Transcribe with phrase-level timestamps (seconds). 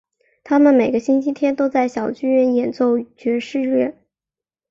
[0.43, 3.93] 他们每个星期天在一个小剧院演奏爵士乐。